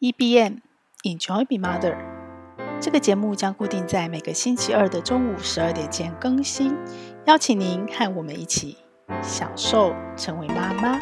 [0.00, 0.62] EBM
[1.04, 1.94] Enjoy Be Mother，
[2.80, 6.74] 这个节目将固定在每个星期二的中午十二点前更新，
[7.26, 8.78] 邀请您和我们一起
[9.22, 10.98] 享受成为妈妈。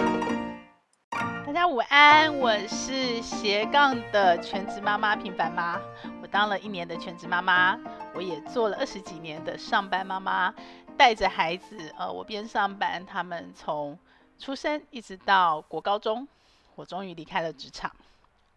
[1.47, 5.80] 大家午安，我是斜杠的全职妈妈平凡妈，
[6.21, 7.79] 我当了一年的全职妈妈，
[8.17, 10.53] 我也做了二十几年的上班妈妈，
[10.96, 13.96] 带着孩子，呃，我边上班，他们从
[14.41, 16.27] 出生一直到国高中，
[16.75, 17.93] 我终于离开了职场。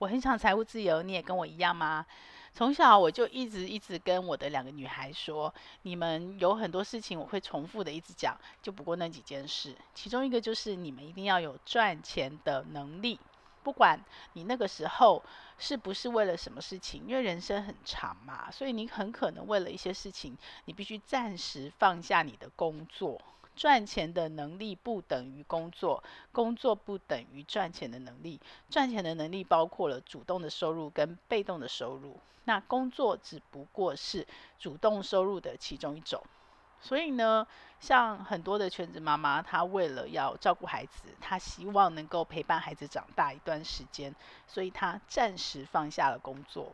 [0.01, 2.03] 我很想财务自由，你也跟我一样吗？
[2.53, 13.19] 从小我就一直一直跟我的两个女孩说，你们有很多事情我会重复的一直讲，就不过那几件事，其中一个就是你们一定要有赚钱的能力，
[13.61, 15.21] 不管你那个时候
[15.59, 23.21] 是不是为了什么事情，因为人生很长嘛，所以你很可能为了一些事情，你必须暂时放下你的工作。
[23.55, 28.39] 赚钱的能力不等于工作，工作不等于赚钱的能力。
[28.69, 34.25] 赚钱的能力包括了主动的收入跟被动的收入，那工作只不过是
[34.57, 36.23] 主动收入的其中一种。
[36.79, 37.45] 所以呢，
[37.79, 44.15] 像很多的全职妈妈，她为了要照顾孩子，她希望能够陪伴孩子长大一段时间，
[44.47, 46.73] 所以她暂时放下了工作。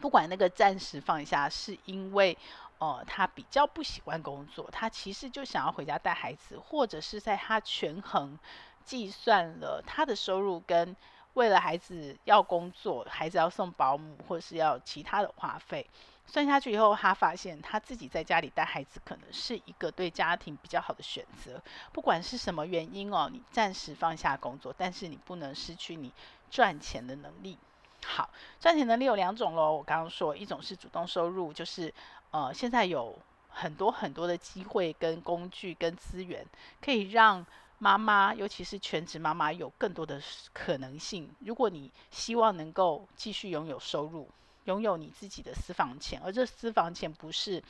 [0.00, 2.36] 不管那个暂时放下，是因为。
[2.84, 8.38] 哦，他比较不喜欢工作，他其实就想要回家带孩子，或者是在他权衡
[8.84, 10.94] 计算了他的收入跟
[11.32, 15.88] 为了孩子要工作，孩子要送保姆或是要其他的花费，
[16.26, 21.62] 算下去以后，他发现他自己在家里带孩子可能是一个对家庭比较好的选择。
[21.90, 26.12] 不管是什么原因哦，你暂时放下工作，但是你不能失去你
[26.50, 27.58] 赚钱的能力。
[28.06, 31.92] 好，赚钱能力有两种喽，我刚刚说一种是主动收入，就是。
[32.34, 33.16] 呃，现在有
[33.48, 36.44] 很多很多的机会、跟工具、跟资源，
[36.82, 37.46] 可以让
[37.78, 40.20] 妈妈，尤其是全职妈妈，有更多的
[40.52, 41.30] 可能性。
[41.38, 44.28] 如果你希望能够继续拥有收入，
[44.64, 47.62] 拥有你自己的私房钱，而这私房钱不是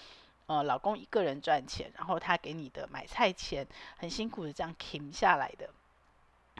[0.46, 3.67] 呃老公一个人赚钱，然后他给你的买菜钱，
[3.98, 5.68] 很辛苦的这样停下来的，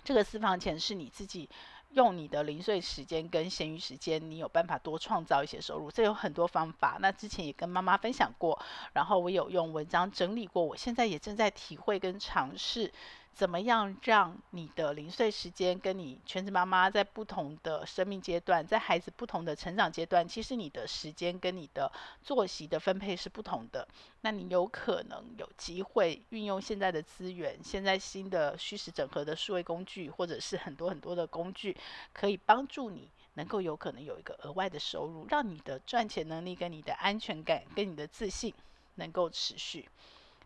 [0.05, 1.49] 这个私房钱是你自己。
[1.95, 5.91] 用你的零碎时间跟闲余时间，你有办法多创造一些收入。
[5.91, 6.99] 这有很多方法。
[7.01, 8.61] 那之前也跟妈妈分享过，
[8.93, 10.63] 然后我有用文章整理过。
[10.63, 12.93] 我现在也正在体会跟尝试。
[13.35, 21.91] 怎么样让你的零碎时间跟你全职妈妈在不同的生命阶段，在孩子不同的成长阶段，其实你的时间跟你的
[22.23, 23.87] 作息的分配是不同的。
[24.21, 31.77] 那你有可能有机会运用现在的资源，现在新的虚实整合的数位工具，或者是很多很多的工具，
[32.13, 38.55] 可以帮助你能够有可能有一个额外的收入，让你的赚钱能力跟你的安全感跟你的自信
[38.95, 39.89] 能够持续。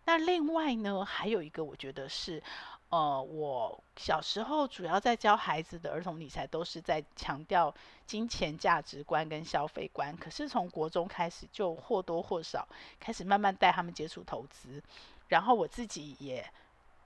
[0.07, 2.43] 那另外呢，还有一个我觉得是。
[2.91, 7.75] 呃，我小时候主要在教孩子的儿童理财，都是在强调
[8.07, 10.17] 金钱价值观跟消费观。
[10.17, 12.67] 可是从国中开始，就或多或少
[12.99, 14.83] 开始慢慢带他们接触投资，
[15.29, 16.51] 然后我自己也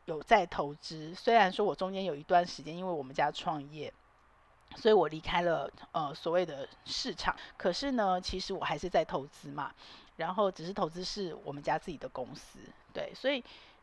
[0.05, 1.13] 有在投资。
[1.17, 3.93] 虽然说我中间有一段时间，因为我们家创业，
[4.77, 7.35] 所以我离开了呃所谓的市场。
[7.57, 9.73] 可是呢，其实我还是在投资嘛。
[10.15, 12.61] 然后只是投资是我们家自己的公司，
[12.93, 13.43] 对，所以。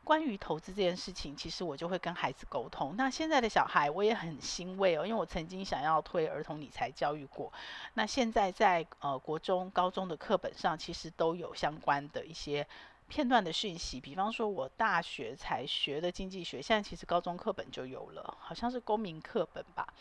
[0.10, 2.96] 关于投资这件事情，其实我就会跟孩子沟通。
[2.98, 7.54] 那现在的小孩，我也很欣慰哦，因为我曾经想要推儿童理财教育过。
[7.94, 12.68] 那现在在呃国中、高中的课本上，其实都有相关的一些
[13.08, 14.02] 片段的讯息。
[14.02, 19.94] 比方说，我大学才学的经济学，现在其实高中课本就有了，好像是公民课本吧。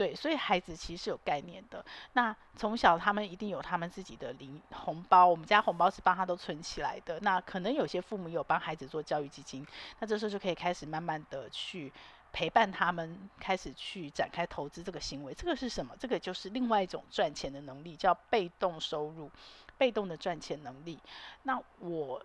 [0.00, 1.84] 对，所以孩子其实是有概念的。
[2.14, 7.20] 那从小他们一定有他们自己的零红包，我们家红包是帮他都存起来的。
[7.20, 9.66] 那可能有些父母有帮孩子做教育基金，
[9.98, 11.92] 那这时候就可以开始慢慢的去
[12.32, 15.34] 陪伴他们，开始去展开投资这个行为。
[15.34, 15.94] 这个是什么？
[16.00, 19.30] 这个就是另外一种赚钱的能力，叫被动收入，
[19.76, 20.98] 被动的赚钱能力。
[21.42, 22.24] 那我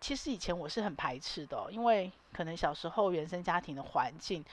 [0.00, 4.44] 其实以前我是很排斥的，因为可能小时候原生家庭的环境。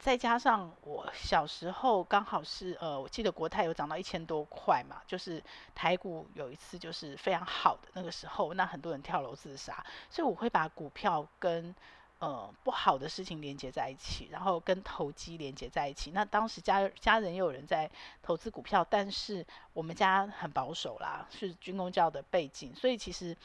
[0.00, 5.42] 再加上我小时候刚好是呃，我记得国泰有涨到一千多块嘛，就是
[5.74, 11.74] 台股有一次就是非常好的那个时候，那很多人跳楼自杀，所以我会把股票跟
[12.18, 16.12] 呃不好的事情连接在一起，然后跟投机连接在一起。
[16.12, 17.90] 那当时家家人也有人在
[18.22, 23.36] 投资股票，但是我们家很保守啦，是军公教的背景，所以其实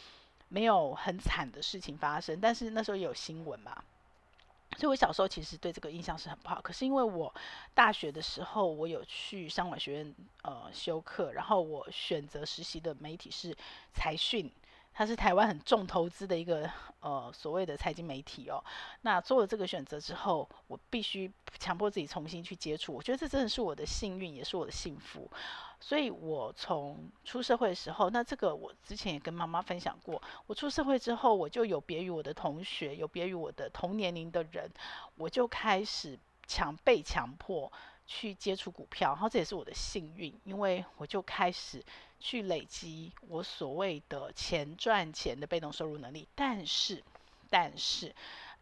[0.48, 2.40] 没有很惨的事情发生。
[2.40, 3.84] 但是那时候有新闻嘛。
[4.76, 6.62] 所以，我小时候其实对这个印象是很不好。
[6.62, 7.34] 可是，因为我
[7.74, 13.56] 大学的时候，我有去商管学院呃修课，然后我选择实习的媒体是
[13.94, 14.52] 财讯，
[14.94, 16.70] 它是台湾很重投资的一个
[17.00, 18.64] 呃所谓的财经媒体哦。
[19.02, 22.94] 那做了这个选择之后，我必须强迫自己重新去接触。
[22.94, 25.30] 我觉得这真的是我的幸运，也是我的幸福。
[25.88, 30.20] 所以我从出社会的时候，那这个我之前也跟妈妈分享过。
[30.48, 34.68] 我出社会之后，我就有别于我的同学，有别于我的同年龄的人，
[35.16, 36.18] 我就开始
[36.48, 37.72] 强被强迫。
[38.08, 41.84] 去接触股票，然后这也是我的幸运，因为我就开始
[42.20, 46.28] 去累积我所谓的钱赚钱的被动收入能力。
[46.36, 47.04] 但是，
[47.50, 48.14] 但是，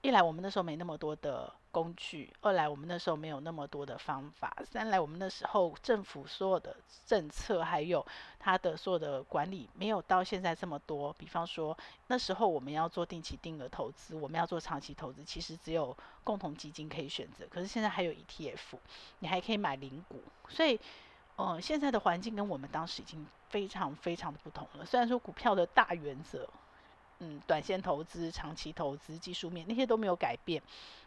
[0.01, 1.53] 一来我们那时候没那么多的。
[1.73, 6.77] 工具，二来我们那时候没有那么多的方法，三来我们那时候政府所有的
[7.07, 8.05] 政策还有
[8.39, 11.11] 它的所有的管理没有到现在这么多。
[11.13, 11.75] 比方说
[12.07, 17.43] 那时候我们要做定期定额投资，我们要做长期投资，其实只有共同基金可以选择。
[17.49, 18.77] 可是现在还有 ETF，
[19.19, 20.79] 你还可以买零股，所以，
[21.37, 24.85] 呃，现在的环境跟我们当时已经非常非常的不同了。
[24.85, 26.47] 虽然说股票的大原则。
[27.19, 30.61] 嗯，短线投资、长期投资、技术面那些都没有改变，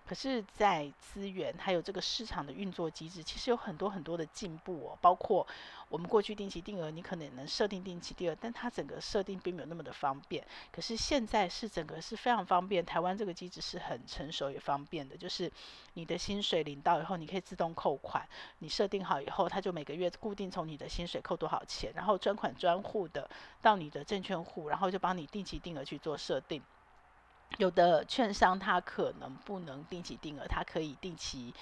[0.07, 4.99] 可是，在资源还有这个市场的运作机制，其实有很多很多的进步哦。
[5.03, 5.47] 包括
[5.89, 10.47] 我们过去定期定额，你可能能设定定期定额，但它整个设定并没有那么的方便。
[10.71, 15.51] 可是现在是整个是非常方便，台湾这个机制是很成熟也方便的，就是
[15.95, 18.25] 你的薪水领到以后，你可以自动扣款，
[18.61, 23.29] 你设定好以后，它就每个月固定从你的薪水扣多少钱，然后专款专户的
[23.61, 25.97] 到你的证券户，然后就帮你定期定额去。
[25.97, 26.63] 做设定，
[27.59, 31.55] 有的券商它可能不能定期定额，它可以定期，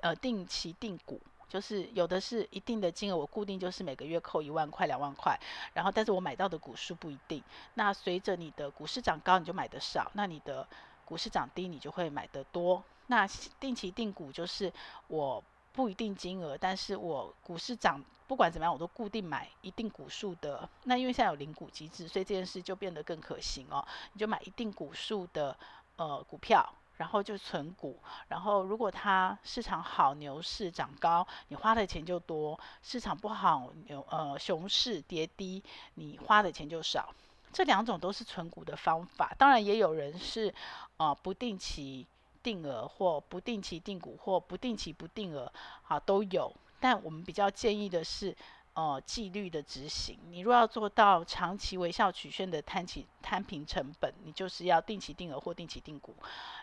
[0.00, 5.38] 呃，定期定股，就是有的是一定的金额，我固定就是每个月扣一万块、两万块，
[5.74, 7.42] 然后但是我买到的股数不一定。
[7.74, 10.66] 那随着你的股市涨高，你就买得少；那你的
[11.04, 12.82] 股市涨低，你就会买得多。
[13.06, 13.26] 那
[13.60, 14.72] 定期定股就是
[15.08, 15.42] 我。
[15.76, 20.66] 不一定金额，但是我股市涨，不管怎么样，我都固定买一定股数的。
[20.84, 23.86] 那因为现在有零股机制，所以这件事就变得更可行哦。
[24.14, 25.54] 你就买一定股数的
[25.96, 28.00] 呃股票，然后就存股。
[28.28, 35.62] 然后如果它市场好，牛市涨高，你花的钱就多；市场不好，牛呃熊市跌低，
[35.94, 37.14] 你花的钱就少。
[37.52, 39.34] 这两种都是存股的方法。
[39.36, 40.54] 当然也有人是
[40.96, 42.06] 呃不定期。
[42.46, 45.52] 定额或不定期定股或不定期不定额，
[45.82, 46.54] 好都有。
[46.78, 48.36] 但我们比较建议的是，
[48.74, 50.16] 呃，纪律的执行。
[50.30, 56.14] 你若要做到长期微笑曲线的摊起摊平成本，你就是要定期定额或定期定股。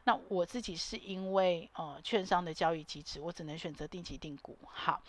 [0.06, 4.58] 那我自己是因为呃券商的交易机制，我只能选择定期定股。
[4.72, 5.02] 好，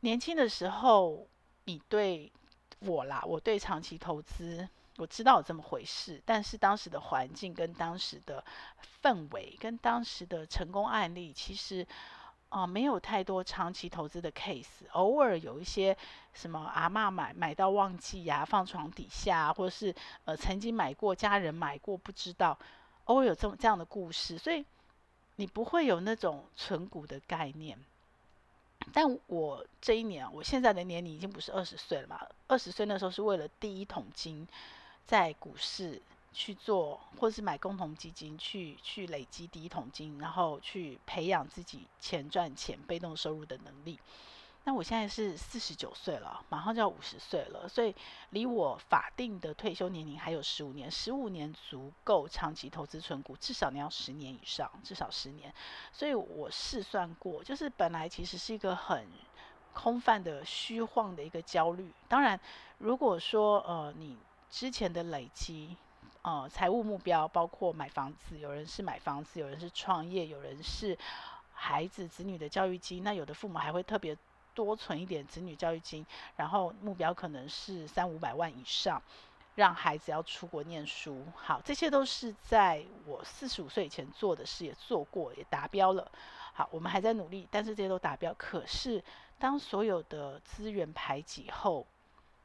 [0.00, 1.26] 年轻的时候，
[1.64, 2.30] 你对
[2.80, 4.68] 我啦，我对长期投资。
[4.98, 8.44] 我知道有这么回事，但是当时的环境跟当时的
[9.02, 11.86] 氛围跟当时的成功案例，其实
[12.50, 14.86] 啊、没有太多长期投资的 case。
[14.92, 15.96] 偶尔有一些
[16.34, 19.94] 什么阿嬷买买到忘记呀、放床底下，或者是
[20.26, 22.58] 呃曾经买过，家人买过不知道，
[23.04, 24.62] 偶尔有这么这样的故事，所以
[25.36, 27.78] 你不会有那种存股的概念。
[28.92, 34.46] 但我这一年，我现在的年龄已经不是二十岁了嘛，二十岁那时候是为了第一桶金。
[35.06, 36.00] 在股市
[36.32, 44.00] 去做，或者是买共同基金去去累积第一桶金，然后去培养自己钱赚钱、被动收入的能力。
[44.64, 47.94] 那我现在是四十九岁了，马上就要五十岁了，所以
[48.30, 55.52] 离我法定的退休年龄还有十五年，十五年足够长期投资存股，至少你要十年以上，至少十年。
[55.92, 59.06] 所以我试算过，就是本来其实是一个很
[59.74, 61.92] 空泛的虚晃的一个焦虑。
[62.08, 62.40] 当然，
[62.78, 64.16] 如果说呃你。
[64.52, 65.74] 之前的累积，
[66.20, 70.96] 呃，财务目标包括买房子，有人是买房子，有人是创业，有人是
[71.54, 73.02] 孩子子女的教育金。
[73.02, 74.14] 那有的父母还会特别
[74.52, 76.04] 多存一点子女教育金，
[76.36, 79.02] 然后目标可能是三五百万以上，
[79.54, 81.24] 让孩子要出国念书。
[81.34, 86.12] 好，这些都是在我四十五岁以前做的事，也做过，也达标了。
[86.52, 88.34] 好，我们还在努力，但是这些都达标。
[88.34, 89.02] 可是
[89.38, 91.86] 当所有的资源排挤后，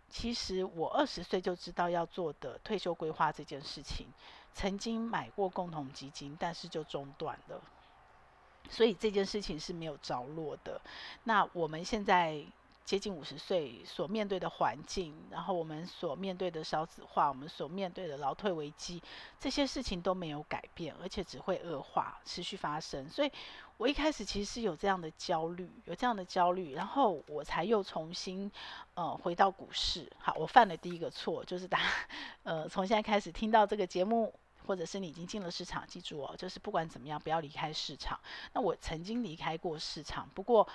[0.09, 4.07] 其实我二十岁就知道要做的退休规划这件事情，
[4.53, 7.61] 曾经买过共同基金，但是就中断了，
[8.69, 10.81] 所以这件事情是没有着落的。
[11.23, 12.43] 那我们现在。
[12.87, 19.03] 接近五十岁所面对的环境，然后我们所面对的少子化，我们所面对的劳退危机，
[19.37, 23.09] 这些事情都没有改变，而且只会恶化，持续发生。
[23.09, 23.31] 所以
[23.75, 28.49] 我一开始其实是有这样的焦虑，有这样的焦虑，然后我才又重新
[28.93, 30.09] 呃回到股市。
[30.17, 31.85] 好，我犯了第一个错，就是大家
[32.43, 34.33] 呃从现在开始听到这个节目，
[34.65, 38.17] 或者是你已经进了市场，记住哦，就是不管怎么样，不要离开市场。
[38.53, 40.65] 那我曾经离开过市场，不过。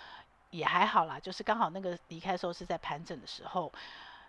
[0.52, 3.72] 也还好啦，就是刚好那个离开的时候是在盘整的时候，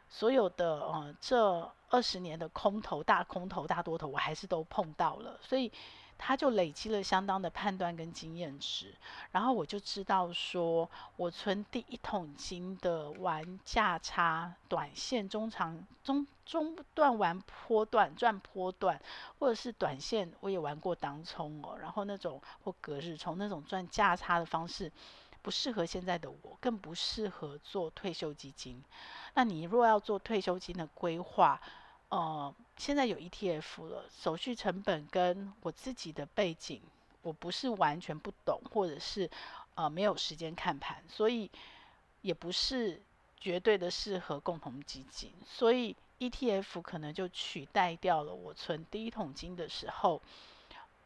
[0.10, 5.72] 所有的呃这二十年的空头、大空头、大多头，我还是都碰到了，所以。
[6.16, 8.94] 他就累积了相当的判断跟经验值，
[9.32, 19.02] 然后我就知道说，我存第一桶金的玩价差、短线、中长、中中段玩波段赚波段，
[19.40, 24.90] 或者是短线我也玩过当冲哦，然后那种或隔日冲那种赚价差的方式，
[25.44, 28.82] 不适合现在的我，更不适合做退休基金。
[29.36, 31.62] 那你若要做退休金的规划，
[32.10, 36.82] 呃，现在有 ETF 了，手续成本跟我自己的背景，
[37.22, 39.30] 我不是完全不懂，或者是
[39.76, 41.52] 呃没有时间看盘，所以
[42.22, 43.02] 也不是
[43.38, 50.22] 绝对的适合共同基金，所以 ETF 可能就取代掉了我存第一桶金的时候，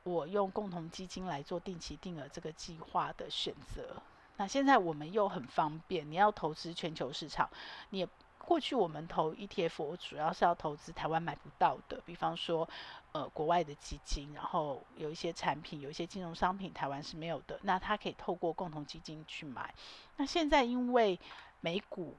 [0.03, 3.95] 我用共同基金来做定期定额这个计划的选择。
[4.37, 7.49] 那现在我们又很方便，你要投资全球市场，
[7.89, 8.07] 你。
[8.39, 12.65] 过去我们投 ETF，主要是要投资台湾买不到的，比方说，
[13.11, 19.73] 呃，国外的基金，然后有一些产品，有一些金融商品，台湾是没有的，那它可以透过共同基金去买。
[20.15, 21.19] 那现在因为
[21.59, 22.15] 美股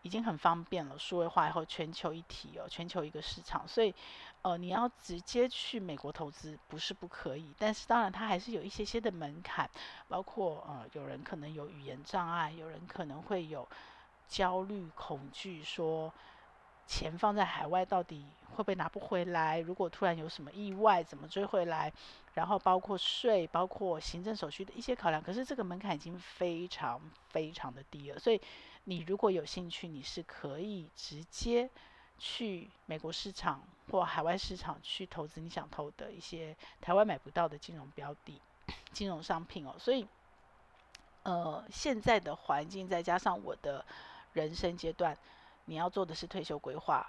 [0.00, 3.94] 已经很方便了，数位化以后全球一体哦，全球一个市场，所以，
[4.46, 9.68] 呃，你要直接去美国投资不是不可以，但是当然它还是有一些些的门槛，
[10.06, 13.66] 包括呃，有人可能有语言障碍，有人可能会有。
[14.28, 16.12] 焦虑、恐惧，说
[16.84, 19.60] 钱放在海外到底会不会拿不回来？
[19.60, 21.92] 如果突然有什么意外，怎么追回来？
[22.34, 25.22] 然后包括税、包括行政手续的一些考量。
[25.22, 28.40] 可是这个门槛已经非常非常的低了，所以
[28.82, 31.70] 你如果有兴趣，你是可以直接
[32.18, 38.40] 去美国市场或海外市场去投资你想投的一些台湾买不到的金融标的、
[38.92, 39.74] 金融商品哦。
[39.78, 40.06] 所以，
[41.22, 43.84] 呃，现在的环境再加上我的。
[44.32, 45.16] 人生阶段，
[45.64, 47.06] 你要做的是退休规划，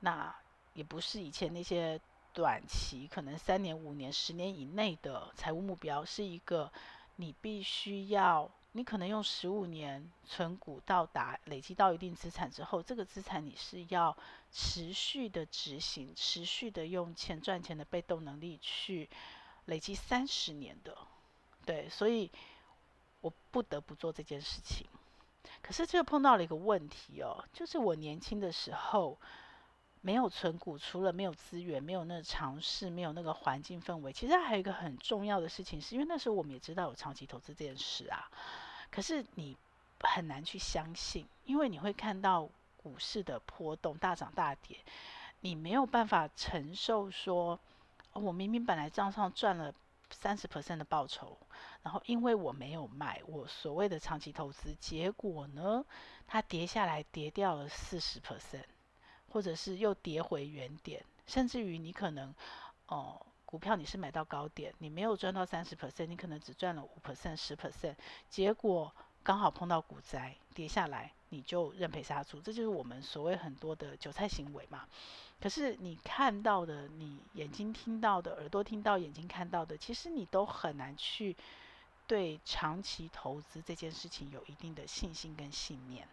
[0.00, 0.36] 那
[0.74, 1.98] 也不是以前那些
[2.34, 6.70] 短期，可能三年、五年、十年以内的财务目标，是一个
[7.16, 14.16] 你必须要，你可能用十五年存股到达累积到一定资产之后，这个资产你是要
[14.52, 19.08] 持续的执行，持续的用钱赚钱的被动能力去
[19.64, 20.96] 累积三十年的，
[21.66, 22.30] 对，所以
[23.20, 24.86] 我不得不做这件事情。
[25.62, 29.18] 可是，这碰到了一个问题哦，就是我年轻的时候
[30.00, 38.30] 没有存股，除了没有资源、没有那个尝试、没有那个环境氛围，其实还有一个很重要的事情，是因为那时候我们也知道有长期投资这件事啊。
[38.90, 39.56] 可是你
[40.00, 44.78] 很难去相信，因为你会看到股市的波动、大涨大跌，
[45.40, 47.60] 你没有办法承受说，
[48.12, 49.74] 我明明本来账上赚了。
[50.12, 51.38] 三十 percent 的报酬，
[51.84, 55.84] 然后因为我没有卖我所谓的长期投资，结果呢，
[56.26, 58.64] 它跌下来跌掉了四十 percent，
[59.30, 62.34] 或者是又跌回原点，甚至于你可能
[62.88, 67.94] 哦、股票你是买到高点，你没有赚到三十 percent，你可能只赚了五 percent、十 percent，
[68.28, 71.12] 结果刚好碰到股灾跌下来。
[71.32, 74.88] 你就认赔杀出，这就是我们所谓很多的韭菜行为嘛。
[75.40, 81.36] 可是你看到的，你眼睛听到的，耳朵听到，眼睛看到的，其实你都很难去
[82.08, 86.08] 对长期投资这件事情有一定的信心跟信念。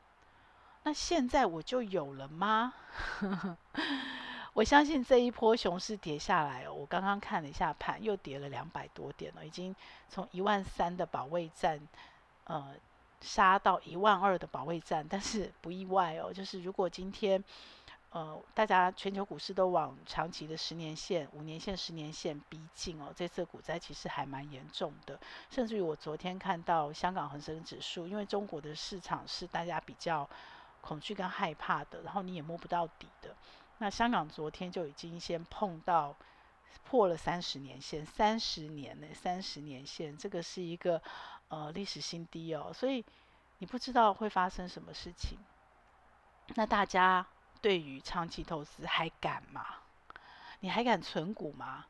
[0.88, 2.74] 那现在我就有了吗？
[4.56, 9.76] 我相信这一波熊市跌下来哦，我刚刚看了一下盘，又跌了两百多点了，已经
[10.08, 11.78] 从一万三的保卫战，
[12.46, 12.74] 呃。
[13.20, 17.44] 杀到一万二的保卫战，但是不意外哦，就是如果今天，
[18.12, 30.30] 呃，大家全球股市都往长期的十年线、五年线、十年线逼近哦，这次股灾其实还蛮严重的，甚至于我昨天看到香港恒生指数，因为中国的市场是大家比较
[30.82, 33.36] 恐惧跟害怕的，然后你也摸不到底的，
[33.78, 36.16] 那香港昨天就已经先碰到
[36.84, 41.02] 破了三十年线，三十年呢，三十年线，这个是一个。
[41.50, 43.06] 呃，历史新低哦，所以
[43.60, 45.40] 你不知道会发生什么事情。
[46.56, 47.26] 那大家
[47.62, 49.66] 对于长期投资还敢吗？
[50.60, 51.86] 你还敢存股吗？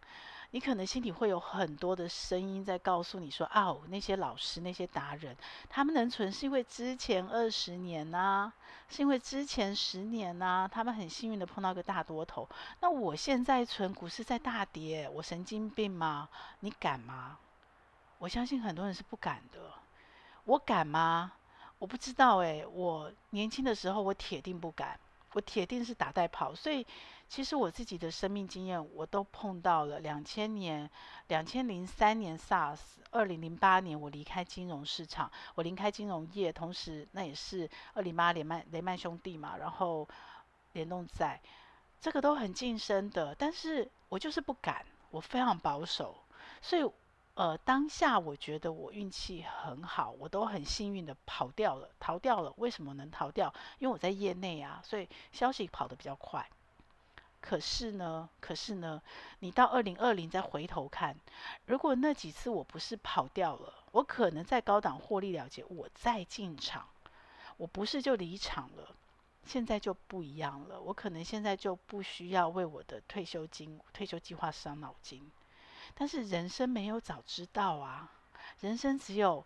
[0.51, 5.35] 你可能心里会有很多的声音在告诉你说：“哦，那些老师、那些达人，
[5.69, 8.51] 他们能存是因为之前二十年呐、
[8.89, 12.47] 是因为之前十年呐、他们很幸运的碰到个大多头。
[12.79, 16.29] 那我现在存股市在大跌，我神经病吗？
[16.61, 17.37] 你敢吗？”
[18.19, 19.59] 我相信很多人是不敢的，
[20.45, 21.33] 我敢吗？
[21.77, 22.65] 我不知道哎。
[22.65, 24.99] 我年轻的时候，我铁定不敢，
[25.33, 26.55] 我铁定是打带跑。
[26.55, 26.85] 所以，
[27.27, 29.99] 其实我自己的生命经验，我都碰到了。
[29.99, 30.89] 两千年、
[31.27, 32.79] 两千零三年 SARS，
[33.11, 39.57] 二零零八年我离开金融市场，我离开金融业，同时那也是二零八雷曼雷曼兄弟嘛。
[39.57, 40.07] 然后，
[40.73, 41.39] 联动债，
[41.99, 46.15] 这个都很近身的，但是我就是不敢，我非常保守，
[46.61, 46.89] 所以。
[47.37, 52.51] 呃，当下我觉得我运气很好，我都很幸运的跑掉了，逃掉了。
[52.57, 53.53] 为什么能逃掉？
[53.77, 56.49] 因为我在业内啊，所以消息跑得比较快。
[57.39, 58.99] 可是呢，可是呢，
[59.37, 61.15] 你到二零二零再回头看，
[61.67, 66.87] 如果那几次我不是跑掉了，我可能在高档获利了结，我再进场，
[67.57, 68.95] 我不是就离场了。
[69.45, 75.31] 现在就不一样了，我可能现在就不需要为我的退休金、退休计划伤脑筋。
[75.97, 78.11] 但是人生没有早知道啊，
[78.61, 79.45] 人生只有，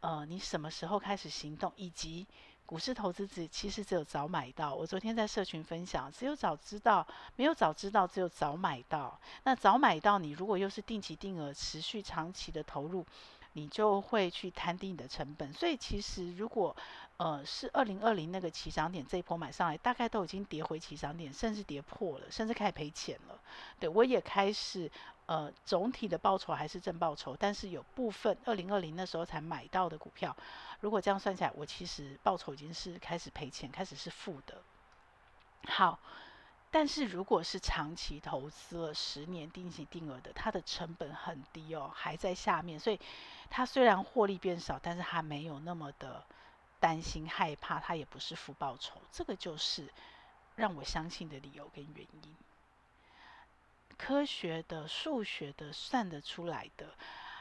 [0.00, 2.26] 呃，你什么时候开始行动，以及
[2.64, 4.74] 股市投资只其实只有早买到。
[4.74, 9.20] 我昨天在社群分享，只有早知道，没有早知道，只有早买到。
[9.44, 13.04] 那早买到，你如果又是定期定额、持续长期的投入。
[13.54, 16.76] 你就会去摊低你的成本，所以其实如果
[17.20, 23.38] 呃是二零二零那个起涨点这一波买上来，大概都已经跌回起涨点，甚至跌破了，甚至开始赔钱了。
[23.78, 24.90] 对，我也开始
[25.26, 30.34] 呃总体的报酬还是正报酬，但是有部分二零二零那时候才买到的股票，
[30.80, 34.56] 如果这样算起来，我其实报酬已经是开始赔钱，开始是负的。
[35.68, 36.00] 好。
[36.72, 43.00] 但是如果是长期投资了十年定期定额的，它的成本很低哦，还在下面，所以
[43.50, 46.24] 它虽然获利变少，但是它没有那么的
[46.80, 49.88] 担心害怕，它也不是负报酬，这个就是
[50.56, 52.36] 让我相信的理由跟原因。
[53.96, 56.88] 科学的、数学的算得出来的，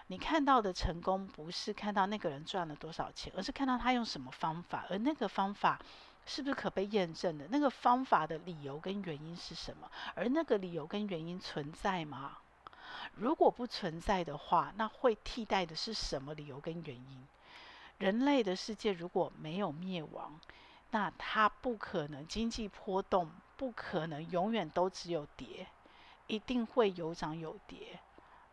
[0.07, 5.79] 你看到的成功不是看到那个人赚了多少钱，而是看到他用什么方法，而那个方法。
[6.25, 7.47] 是不是可被验证的？
[7.49, 9.89] 那个方法的理由跟原因是什么？
[10.13, 12.37] 而那个理由跟原因存在吗？
[13.15, 17.27] 如果不存在的话，那会替代的是什么理由跟原因？
[17.99, 20.39] 人类的世界如果没有灭亡，
[20.91, 25.67] 那它不可能经济波动，不可能永远都只有跌，
[26.27, 27.99] 一定会有涨有跌。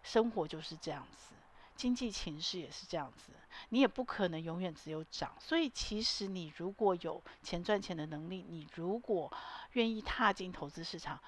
[0.03, 1.35] 生活就是这样子。
[1.77, 3.33] 经济情势也是这样子，
[3.69, 5.33] 你也不可能永远只有涨。
[5.39, 9.31] 所以，其实你如果有钱赚钱的能力，你如果
[9.73, 11.21] 愿意踏进投资市场，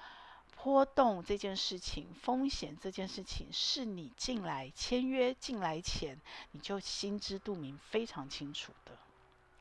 [0.61, 6.19] 波动这件事情、风险这件事情，是你进来签约进来前
[6.51, 8.91] 你就心知肚明、非常清楚的，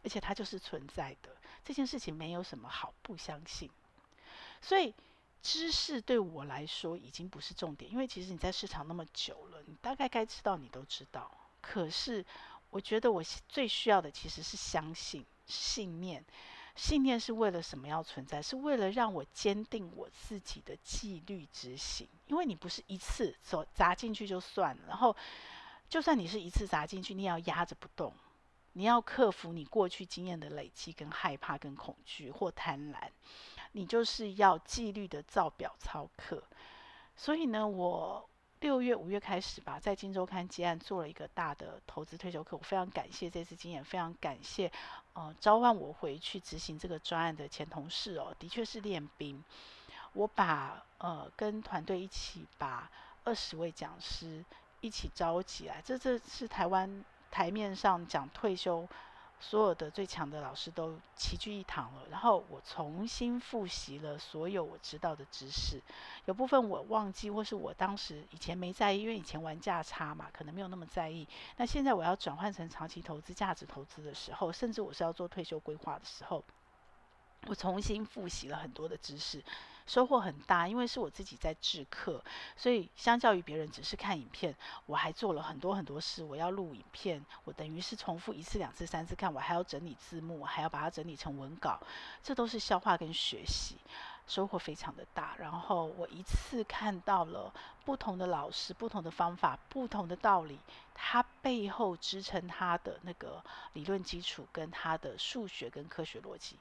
[0.03, 1.31] 而且它就是存在的。
[1.65, 3.71] 这件事情没有什么好不相信，
[4.61, 4.95] 所以。
[5.41, 11.31] 知识对我来说已经不是重点，因为其实你在市场那么久了，你大概该知道你都知道。
[11.61, 12.27] 可是
[12.71, 16.25] 我觉得我最需要的其实是相信、信念。
[16.79, 18.41] 信念是为了什么要存在？
[18.41, 22.09] 是为了让我坚定我自己的纪律执行。
[22.29, 25.15] 因为你不是一次走砸进去就算了，然后
[25.89, 28.15] 就算你是一次砸进去，你也要压着不动。
[28.75, 33.09] 你要克服你过去经验的累积、跟害怕、跟恐惧或贪婪，
[33.73, 36.45] 你就是要纪律的照表操课。
[37.17, 42.57] 所以呢，我六月、五月开始吧，在金周刊接案做了一个大的投资退休课。
[42.57, 44.71] 我非常感谢这次经验，非常感谢
[45.19, 49.43] 呃召唤我回去执行这个专案的前同事哦，的确是练兵。
[50.13, 52.89] 我把呃跟团队一起把
[53.25, 54.45] 二十位讲师
[54.81, 57.05] 一起召集来，这这是台湾。
[57.31, 58.89] 台面上讲退休，
[59.41, 62.03] 所有的最强的老师都齐聚一堂了。
[62.11, 65.81] 然后我重新复习了所有我知道的知识，
[66.27, 71.27] 有部分我忘记，或是我当时以前没在意，因为以前玩价差嘛，可能没有那么在意。
[71.57, 76.45] 那现在我要转换成长期投资、价值投资的时候，甚至我是要做退休规划的时候。
[77.47, 79.41] 我重新复习了很多的知识，
[79.89, 80.69] 收获很大。
[80.69, 82.23] 因为是我自己在制课，
[82.57, 84.55] 所以相较于别人只是看影片，
[84.87, 86.23] 我还做了很多很多事。
[86.23, 91.81] 我要录影片，我等于是重复一次、两次、三次看，我还要整理字幕，还要把它整理成文稿，
[92.23, 93.77] 这都是消化跟学习，
[94.27, 95.35] 收获非常的大。
[95.39, 97.53] 然后我一次看到了
[97.85, 100.59] 不同的老师、不同的方法、不同的道理，
[100.95, 106.57] 它背后支撑它的那个理论基础，跟它的数学跟科学逻辑。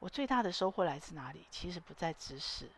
[0.00, 1.46] 我最大的收获来自哪里？
[1.50, 2.68] 其实不在知识。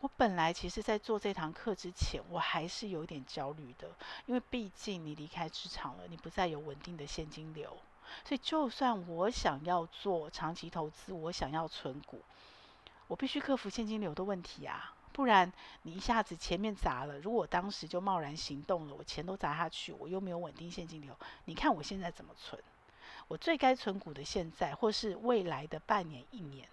[0.00, 3.90] 我本来其实，在做这堂课之前，我还是有点焦虑的，
[4.24, 7.76] 因为毕竟你离开职场了，你不再有稳定的现金流。
[8.24, 12.22] 所以，就算我想要做长期投资，我想要存股，
[13.08, 14.94] 我必须克服现金流的问题啊！
[15.12, 21.14] 不然，你一下子前面砸了，如果当时就贸然行动了，我钱都砸下去，我又没有稳定现金流，
[21.44, 22.58] 你看我现在怎么存？
[23.30, 26.68] 我最该存股的现在，或是未来的半年、一年，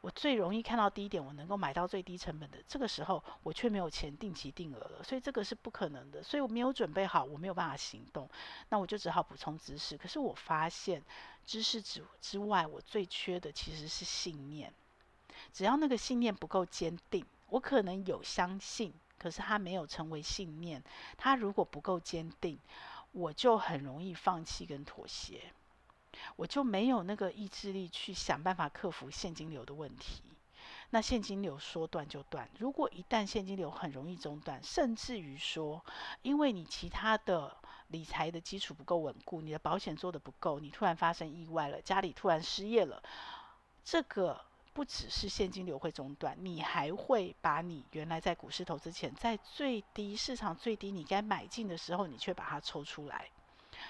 [0.00, 6.20] 我最容易看到低点，我能够买到最低成本的这个时候，我却没有钱定期定额了，所以这个是不可能的。
[6.24, 8.28] 所以我没有准备好，我没有办法行动，
[8.68, 9.96] 那我就只好补充知识。
[9.96, 11.00] 可是我发现，
[11.44, 14.74] 知识之之外，我最缺的其实是信念。
[15.52, 20.82] 只要那个信念不够坚定，我可能有相信，可是它没有成为信念。
[21.16, 22.58] 它如果不够坚定，
[23.12, 25.40] 我就很容易放弃跟妥协，
[26.36, 30.22] 我就没有那个意志力去想办法克服现金流的问题。
[30.90, 35.84] 那现金流说断就断，如果一旦现金流很容易中断，甚至于说，
[36.22, 37.56] 因为你其他的
[37.88, 43.02] 理财的基础不够稳固，你的保险做得不够，你突然发生意外了，家里突然失业了，
[43.84, 44.40] 这个
[44.72, 53.28] 不只是现金流会中断，你还会把你原来在股市投资前，在最低市场最低你该买进的时候，你却把它抽出来，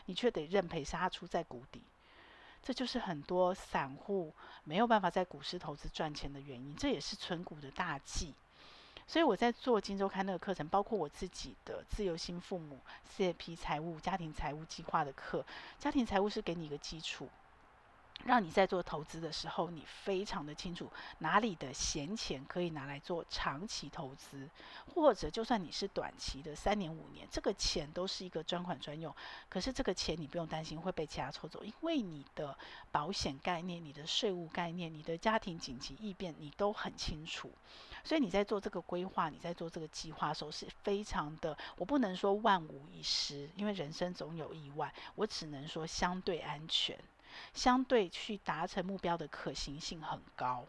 [0.07, 1.83] 你却得认赔杀出在谷底。
[2.67, 8.35] 这就是很多散户没有办法在股市投资赚钱的原因，这也是存股的大忌。
[9.07, 12.81] 所以我在做金周刊那个课程，包括我自己的自由心父母
[13.17, 15.47] CAP 财务家庭财务计划的课，
[15.79, 17.29] 家庭财务是给你一个基础。
[18.25, 24.49] 让你在做投资的时候，你非常的清楚哪里的闲钱可以拿来做长期投资，
[24.93, 29.15] 或者就算你是短期的三年五年，这个钱都是一个专款专用。
[29.49, 32.57] 可是这个钱你不用担心会被其他抽走，因为你的
[32.91, 37.53] 保险概念、你的税务概念、你的家庭紧急异变，你都很清楚。
[38.03, 41.57] 所以你在做这个规划、你在做这个计划的时候，是非常的。
[41.77, 46.99] 我不能说万无一失，因为人生总有意外，我只能说相对安全。
[47.55, 50.65] 相对去达成目标的可行性很高，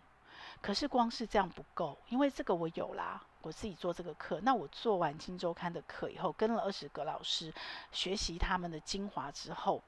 [0.62, 4.40] 可是光是这样不够，因为这个我有啦，我自己做这个课。
[4.44, 7.54] 那我做完《金周刊》的课以后，跟了二十个老师
[7.92, 9.82] 学习他们的精华之后，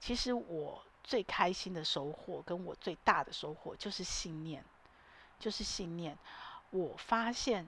[0.00, 4.64] 其实我最开心的收获，跟我最大的收获就是信念，
[5.38, 6.16] 就是信念。
[6.70, 7.66] 我发现。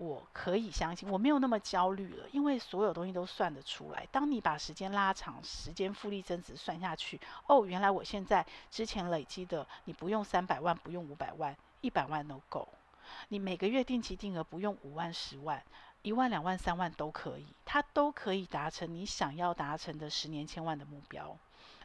[0.00, 4.08] 我可以相信，我没有那么焦虑了，因为所有东西都算得出来。
[4.10, 12.66] 当你把时间拉长，时间复利增值算下去，哦，原来我现在之前累积的，你不用三百万，不用五百万，一百万都够。
[13.28, 15.62] 你每个月定期定额不用五万、十万，
[16.00, 21.36] 一万、两万、三万都可以，它都可以达成你想要达成的十年千万的目标。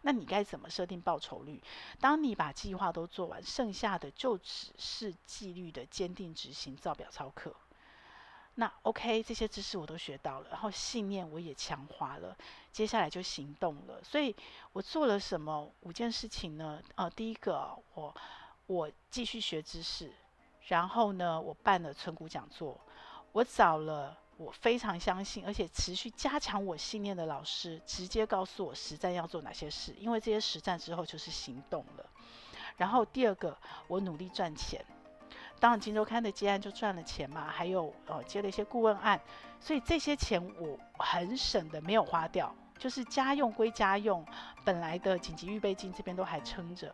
[0.04, 1.62] 那你该怎么设定报酬率？
[2.00, 7.54] 当你把计划都做完，剩下的就只是纪律的坚定执行，照表操课。
[8.58, 12.34] 那 OK，这些知识我都学到了，然后信念我也强化了，
[12.72, 14.02] 接下来就行动了。
[14.02, 14.34] 所以
[14.72, 16.82] 我做了什么五件事情呢？
[16.96, 18.16] 呃，第一个，我
[18.68, 20.10] 我继续学知识，
[20.68, 22.80] 然后呢，我办了存股讲座，
[23.34, 32.10] 我找了我非常相信而且持续加强我信念的老师，直接告诉我实战要做哪些事，因为这些实战之后就是行动了。
[32.78, 34.86] 然后第二个，我努力赚钱。
[35.66, 39.20] 当然，《今周刊》的接案就赚了钱嘛，还有呃接了一些顾问案，
[39.60, 44.24] 所以这些钱我很省的没有花掉，就是家用归家用，
[44.64, 46.94] 本来的紧急预备金这边都还撑着。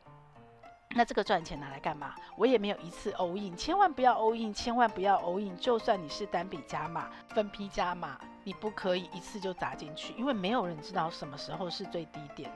[0.92, 2.16] 那这个赚钱拿来干嘛？
[2.38, 5.54] 我也没有一次 all in，千万不要 all in，千万不要 all in。
[5.58, 12.50] 就算你是单笔加码、分批加码，你不可以一次就砸进去，因为没有人知道什么时候是最低点，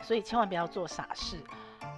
[0.00, 1.42] 所以千万不要做傻事。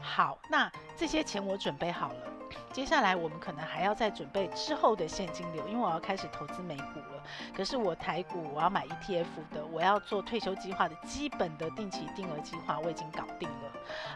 [0.00, 2.37] 好，那这些钱我准备好了。
[2.72, 7.22] 接下来我们可能还要再准备之后的现金流，因为我要开始投资美股了。
[7.54, 13.67] 可是我台股我要买 ETF 的，我要做退休计划的基本的定期定额计划，我已经搞定了。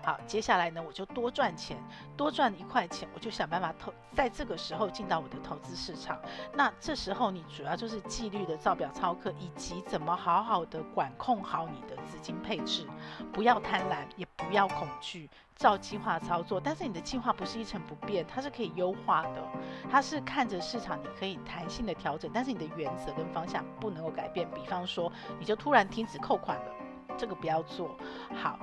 [0.02, 1.76] 好，接下来呢，我就多赚钱，
[2.16, 6.18] 多赚一块钱，我就想办法投，在这个时候进到我的投资市场。
[6.54, 12.86] 那这时候你主要就是纪律的照表操课，以及怎么好好的管控好你的资金配置，
[13.32, 15.28] 不要贪婪，也不要恐惧。
[15.54, 19.44] 照计划操作，但是你的计划不是一成不变，它是可以优化的，
[19.88, 24.50] 它是看着市场，你可以弹性的调整，但是你的原则跟方向不能够改变。
[24.52, 26.74] 比方说，你就突然停止扣款了，
[27.16, 27.94] 这个不要做。
[28.34, 28.58] 好，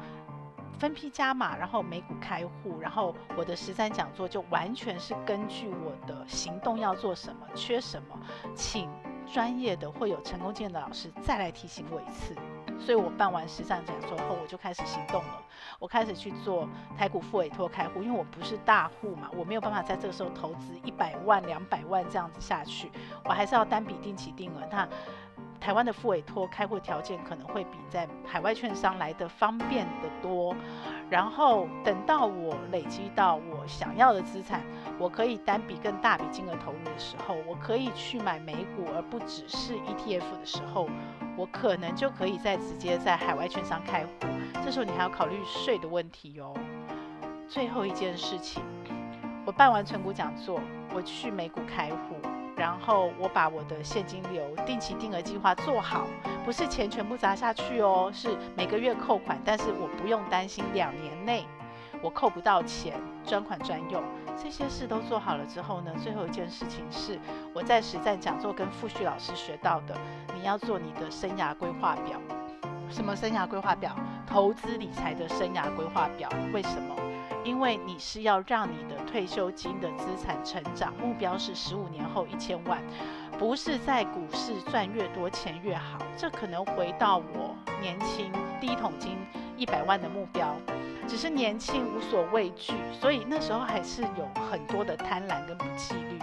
[0.79, 8.17] 分批加码，然后美股开户，然后我的实战讲座就完全是根据我的行动要做什么，缺什么，
[8.55, 8.89] 请
[9.27, 12.33] 专业的会有成功经验的老师再来提醒我一次。
[12.79, 15.41] 所以我办完实战讲座后，我就开始行动了。
[15.79, 16.65] 我开始去做
[16.97, 22.89] 台股复委托开户，因为我不是大户嘛，我没有办法在这个时候投资一百万、两百万这样子下去，
[23.25, 24.61] 我还是要单笔定期定额。
[24.71, 24.87] 那
[25.59, 30.55] 台湾的副委托开户条件可能会比在海外券商来的方便得多。
[31.09, 34.61] 然后等到我累积到我想要的资产，
[34.97, 40.87] 我可以单笔更大笔金额投入的时候，我可以去买美股，而不只是 ETF 的时候，
[41.35, 44.11] 我可能就可以再直接在海外券商开户。
[44.63, 46.53] 这时候你还要考虑税的问题哦。
[47.47, 48.61] 最后一件事情，
[49.45, 50.61] 我办完存股讲座，
[50.93, 52.15] 我去美股开户。
[52.59, 56.05] 然后我把我的现金流定期定额计划做好，
[56.43, 61.47] 不是钱全部砸下去哦，是每个月扣款，但是我不用担心两年内
[62.01, 64.03] 我扣不到钱，专款专用，
[64.35, 67.17] 这些事都做好了之后呢，最后一件事情是
[67.53, 69.97] 我在实战讲座跟傅旭老师学到的，
[70.35, 72.19] 你要做你的生涯规划表。
[72.89, 73.95] 什么生涯规划表？
[74.27, 76.29] 投资理财的生涯规划表。
[76.53, 77.08] 为什么？
[77.43, 82.81] 因为你是要让你的退休金的资产成长目标是十五年后一千万，
[83.37, 85.99] 不是在股市赚越多钱越好。
[86.17, 89.17] 这可能回到我年轻第一桶金
[89.57, 90.55] 一百万的目标，
[91.07, 96.19] 只是年轻无所畏惧，所以那时候还是有很多的贪婪跟不纪律。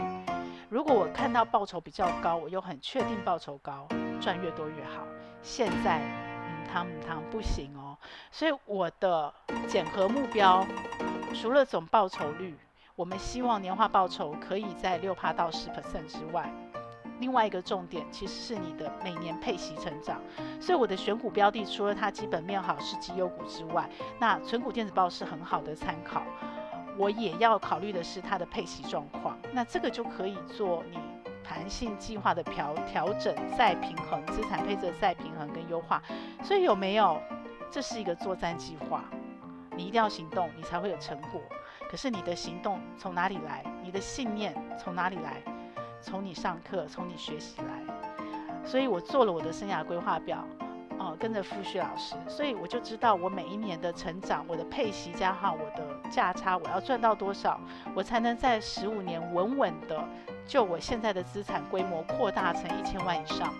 [0.68, 3.88] 如果我看到报酬比较高，我又很确定报酬高，
[4.20, 5.06] 赚越多越好。
[5.42, 6.00] 现在。
[6.00, 6.26] 嗯
[6.66, 7.96] 堂堂不行哦，
[8.30, 9.32] 所以我的
[9.66, 10.66] 检核目标
[11.40, 12.54] 除了总报酬率，
[12.94, 16.50] 我们希望年化报酬可以在六趴到十 percent 之外，
[17.20, 20.20] 另外一个重点其实是你的每年配息成长。
[20.58, 26.22] 所以我的选股标的除了它基本面好是绩优股之外，那存股电子报是很好的参考。
[26.96, 30.98] 我也要考虑的是它的配息状况，那这个就可以做你。
[31.44, 36.02] 弹性计划的调调整再平衡，资产配置再平衡跟优化，
[36.42, 37.22] 所以有没有？
[37.70, 39.04] 这是一个作战计划，
[39.76, 41.40] 你一定要行动，你才会有成果。
[41.88, 43.64] 可是你的行动从哪里来？
[43.82, 45.42] 你的信念从哪里来？
[46.00, 48.64] 从你上课，从你学习来。
[48.64, 50.44] 所以我做了我的生涯规划表，
[50.98, 57.60] 哦、跟着傅旭老师，所以我就知道我每一年的成长，我的配息加上我的价差，我要赚到多少，
[57.94, 60.02] 我才能在十五年稳稳的。
[60.46, 63.52] 就我现在的资产规模扩大成一千万以上，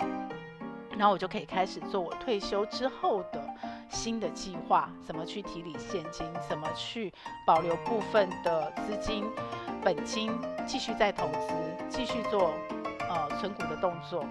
[0.96, 3.44] 然后我就可以开始做我退休之后的
[3.88, 7.12] 新的计划，怎么去提领现金，怎么去
[7.46, 9.24] 保留部分的资金
[9.82, 10.32] 本金，
[10.66, 11.54] 继续再投资，
[11.88, 12.52] 继续做
[13.08, 14.24] 呃存股的动作。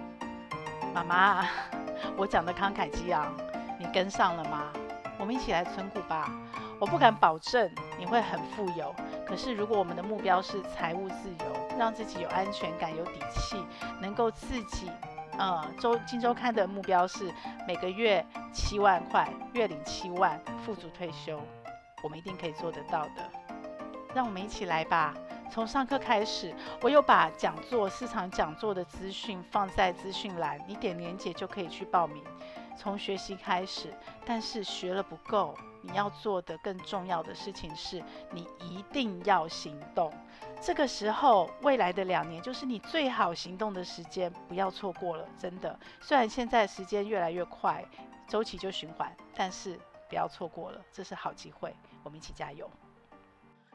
[0.94, 1.46] 妈妈，
[2.16, 3.32] 我讲的慷慨激昂，
[3.78, 4.72] 你跟上了吗？
[5.18, 6.30] 我们一起来存股吧。
[6.78, 8.94] 我不敢保证你会很富有，
[9.26, 11.56] 可是如果我们的目标是财务自由。
[11.78, 13.62] 让自己有安全感、有底气，
[14.00, 14.90] 能够自己，
[15.38, 17.32] 呃，周金周刊的目标是
[17.66, 21.40] 每个月七万块，月领七万，富足退休，
[22.02, 23.30] 我们一定可以做得到的。
[24.14, 25.14] 让我们一起来吧。
[25.50, 32.24] 从上课开始，我有把讲座、市场讲座的资讯放在资讯栏，你点连结就可以去报名。
[32.76, 33.94] 从学习开始，
[34.24, 35.54] 但是学了不够。
[35.86, 40.12] 你要做的更重要的事情是，你一定要行动。
[40.60, 45.26] 这个时候，未来的两年就是你最好行动的时间，不要错过了。
[45.38, 47.84] 真的，虽然现在时间越来越快，
[48.26, 51.74] 周期就循环，但是不要错过了，这是好机会。
[52.02, 52.68] 我们一起加油。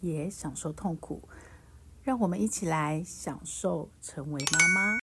[0.00, 1.28] 也享受痛苦，
[2.02, 5.07] 让我们一起来享受成为妈妈。